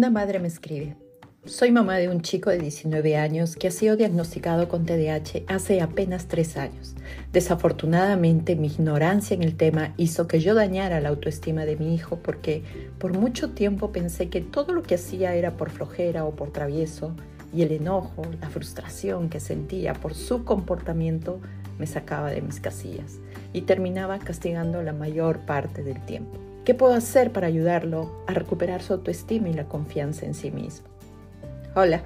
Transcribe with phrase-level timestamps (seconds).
[0.00, 0.96] Una madre me escribe,
[1.44, 5.82] soy mamá de un chico de 19 años que ha sido diagnosticado con TDAH hace
[5.82, 6.94] apenas tres años.
[7.34, 12.16] Desafortunadamente mi ignorancia en el tema hizo que yo dañara la autoestima de mi hijo
[12.22, 12.62] porque
[12.96, 17.14] por mucho tiempo pensé que todo lo que hacía era por flojera o por travieso
[17.52, 21.40] y el enojo, la frustración que sentía por su comportamiento
[21.78, 23.18] me sacaba de mis casillas
[23.52, 26.49] y terminaba castigando la mayor parte del tiempo.
[26.64, 30.86] ¿Qué puedo hacer para ayudarlo a recuperar su autoestima y la confianza en sí mismo?
[31.74, 32.02] Hola,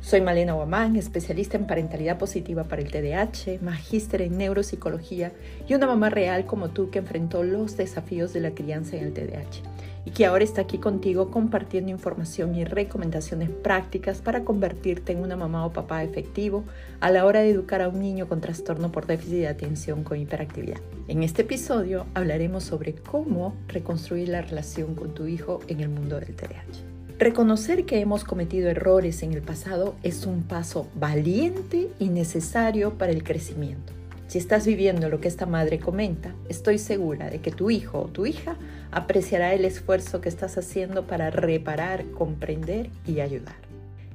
[0.00, 5.32] soy Malena Guamán, especialista en parentalidad positiva para el TDAH, magíster en neuropsicología
[5.66, 9.14] y una mamá real como tú que enfrentó los desafíos de la crianza en el
[9.14, 9.75] TDAH
[10.06, 15.36] y que ahora está aquí contigo compartiendo información y recomendaciones prácticas para convertirte en una
[15.36, 16.64] mamá o papá efectivo
[17.00, 20.18] a la hora de educar a un niño con trastorno por déficit de atención con
[20.18, 20.78] hiperactividad.
[21.08, 26.20] En este episodio hablaremos sobre cómo reconstruir la relación con tu hijo en el mundo
[26.20, 26.96] del TDAH.
[27.18, 33.10] Reconocer que hemos cometido errores en el pasado es un paso valiente y necesario para
[33.10, 33.92] el crecimiento.
[34.26, 38.08] Si estás viviendo lo que esta madre comenta, estoy segura de que tu hijo o
[38.08, 38.56] tu hija
[38.90, 43.54] apreciará el esfuerzo que estás haciendo para reparar, comprender y ayudar.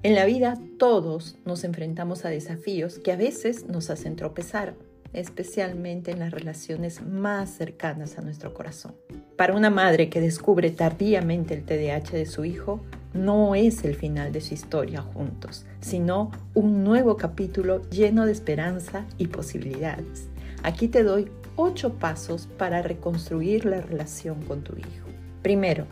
[0.03, 4.73] En la vida todos nos enfrentamos a desafíos que a veces nos hacen tropezar,
[5.13, 8.95] especialmente en las relaciones más cercanas a nuestro corazón.
[9.37, 12.81] Para una madre que descubre tardíamente el TDAH de su hijo,
[13.13, 19.05] no es el final de su historia juntos, sino un nuevo capítulo lleno de esperanza
[19.17, 20.27] y posibilidades.
[20.63, 25.07] Aquí te doy ocho pasos para reconstruir la relación con tu hijo.
[25.41, 25.85] Primero,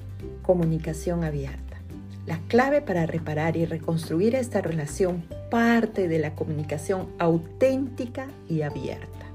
[0.43, 1.77] comunicación abierta.
[2.25, 9.25] La clave para reparar y reconstruir esta relación parte de la comunicación auténtica y abierta.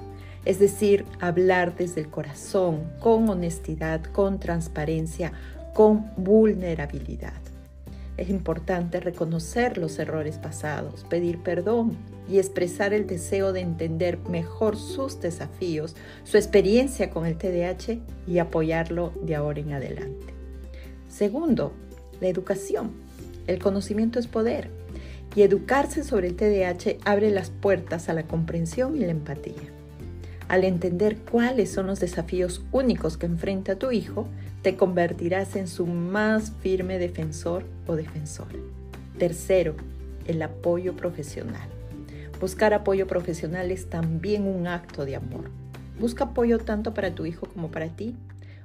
[0.45, 5.33] Es decir, hablar desde el corazón, con honestidad, con transparencia,
[5.73, 7.33] con vulnerabilidad.
[8.17, 11.97] Es importante reconocer los errores pasados, pedir perdón
[12.29, 18.39] y expresar el deseo de entender mejor sus desafíos, su experiencia con el TDAH y
[18.39, 20.27] apoyarlo de ahora en adelante.
[21.09, 21.73] Segundo,
[22.21, 22.93] la educación.
[23.47, 24.71] El conocimiento es poder
[25.35, 29.55] y educarse sobre el TDAH abre las puertas a la comprensión y la empatía.
[30.49, 34.29] Al entender cuáles son los desafíos únicos que enfrenta tu hijo,
[34.65, 38.57] te convertirás en su más firme defensor o defensora.
[39.19, 39.77] Tercero,
[40.27, 41.69] el apoyo profesional.
[42.41, 45.51] Buscar apoyo profesional es también un acto de amor.
[46.01, 48.17] Busca apoyo tanto para tu hijo como para ti.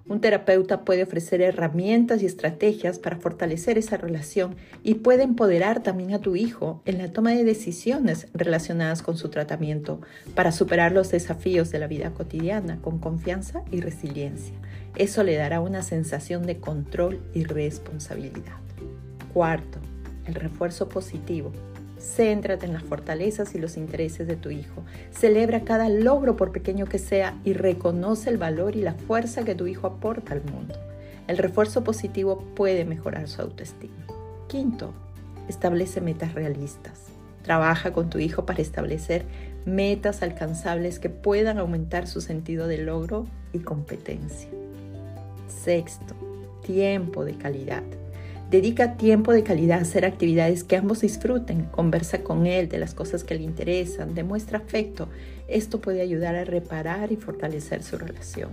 [0.09, 6.13] Un terapeuta puede ofrecer herramientas y estrategias para fortalecer esa relación y puede empoderar también
[6.13, 10.01] a tu hijo en la toma de decisiones relacionadas con su tratamiento
[10.33, 14.55] para superar los desafíos de la vida cotidiana con confianza y resiliencia.
[14.95, 18.57] Eso le dará una sensación de control y responsabilidad.
[19.31, 19.77] Cuarto,
[20.25, 21.51] el refuerzo positivo.
[21.99, 24.83] Céntrate en las fortalezas y los intereses de tu hijo.
[25.11, 29.55] Celebra cada logro por pequeño que sea y reconoce el valor y la fuerza que
[29.55, 30.75] tu hijo aporta al mundo.
[31.27, 34.05] El refuerzo positivo puede mejorar su autoestima.
[34.47, 34.93] Quinto,
[35.47, 37.07] establece metas realistas.
[37.43, 39.25] Trabaja con tu hijo para establecer
[39.65, 44.49] metas alcanzables que puedan aumentar su sentido de logro y competencia.
[45.47, 46.15] Sexto,
[46.63, 47.83] tiempo de calidad.
[48.49, 51.65] Dedica tiempo de calidad a hacer actividades que ambos disfruten.
[51.65, 54.15] Conversa con él de las cosas que le interesan.
[54.15, 55.07] Demuestra afecto.
[55.47, 58.49] Esto puede ayudar a reparar y fortalecer su relación.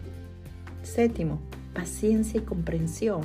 [0.82, 1.40] Séptimo,
[1.72, 3.22] paciencia y comprensión.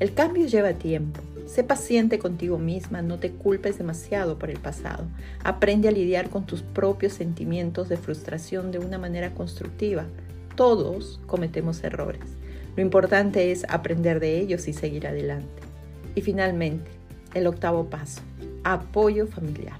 [0.00, 1.20] El cambio lleva tiempo.
[1.46, 5.04] Sé paciente contigo misma, no te culpes demasiado por el pasado.
[5.44, 10.04] Aprende a lidiar con tus propios sentimientos de frustración de una manera constructiva.
[10.56, 12.24] Todos cometemos errores.
[12.74, 15.67] Lo importante es aprender de ellos y seguir adelante.
[16.18, 16.90] Y finalmente,
[17.32, 18.22] el octavo paso,
[18.64, 19.78] apoyo familiar.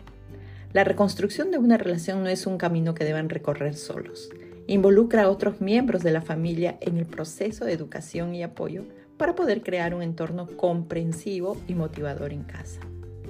[0.73, 4.31] La reconstrucción de una relación no es un camino que deban recorrer solos.
[4.69, 8.85] Involucra a otros miembros de la familia en el proceso de educación y apoyo
[9.17, 12.79] para poder crear un entorno comprensivo y motivador en casa.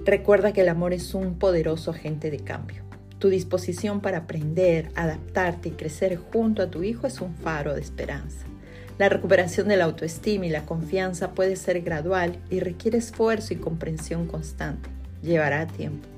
[0.05, 2.83] Recuerda que el amor es un poderoso agente de cambio.
[3.19, 7.81] Tu disposición para aprender, adaptarte y crecer junto a tu hijo es un faro de
[7.81, 8.45] esperanza.
[8.99, 13.57] La recuperación de la autoestima y la confianza puede ser gradual y requiere esfuerzo y
[13.57, 14.91] comprensión constante.
[15.23, 16.09] Llevará tiempo.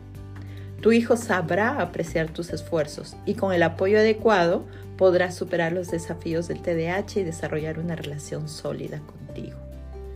[0.80, 4.64] Tu hijo sabrá apreciar tus esfuerzos y con el apoyo adecuado
[4.96, 9.58] podrás superar los desafíos del TDAH y desarrollar una relación sólida contigo.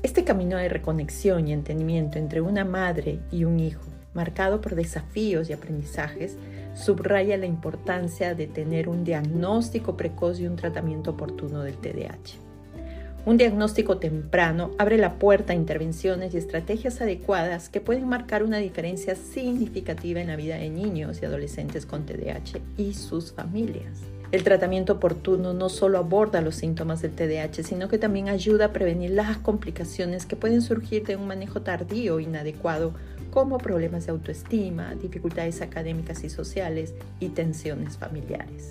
[0.02, 3.84] Este camino de reconexión y entendimiento entre una madre y un hijo,
[4.14, 6.38] marcado por desafíos y aprendizajes,
[6.74, 12.53] subraya la importancia de tener un diagnóstico precoz y un tratamiento oportuno del TDAH.
[13.26, 18.58] Un diagnóstico temprano abre la puerta a intervenciones y estrategias adecuadas que pueden marcar una
[18.58, 24.02] diferencia significativa en la vida de niños y adolescentes con TDAH y sus familias.
[24.30, 28.72] El tratamiento oportuno no solo aborda los síntomas del TDAH, sino que también ayuda a
[28.74, 32.92] prevenir las complicaciones que pueden surgir de un manejo tardío inadecuado,
[33.30, 38.68] como problemas de autoestima, dificultades académicas y sociales y tensiones familiares.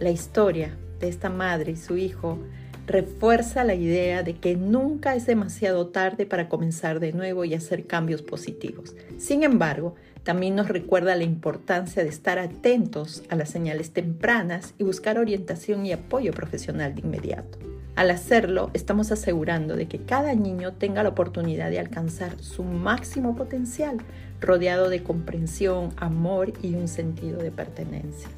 [0.00, 2.38] La historia de esta madre y su hijo
[2.86, 7.86] refuerza la idea de que nunca es demasiado tarde para comenzar de nuevo y hacer
[7.86, 8.94] cambios positivos.
[9.18, 14.84] Sin embargo, también nos recuerda la importancia de estar atentos a las señales tempranas y
[14.84, 17.58] buscar orientación y apoyo profesional de inmediato.
[17.96, 23.36] Al hacerlo, estamos asegurando de que cada niño tenga la oportunidad de alcanzar su máximo
[23.36, 23.98] potencial,
[24.40, 28.28] rodeado de comprensión, amor y un sentido de pertenencia.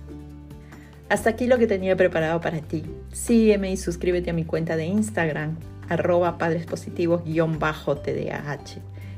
[1.09, 2.85] Hasta aquí lo que tenía preparado para ti.
[3.13, 5.57] Sígueme y suscríbete a mi cuenta de Instagram,
[5.89, 8.59] arroba padrespositivos-tdah.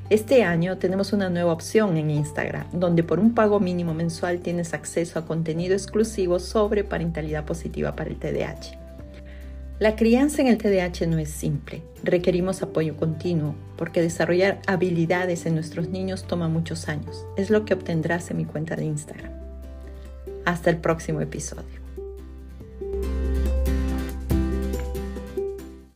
[0.09, 4.75] Este año tenemos una nueva opción en Instagram, donde por un pago mínimo mensual tienes
[4.75, 8.79] acceso a contenido exclusivo sobre parentalidad positiva para el TDAH.
[9.81, 15.55] La crianza en el TDAH no es simple, requerimos apoyo continuo, porque desarrollar habilidades en
[15.55, 17.25] nuestros niños toma muchos años.
[17.37, 19.33] Es lo que obtendrás en mi cuenta de Instagram.
[20.45, 21.80] Hasta el próximo episodio.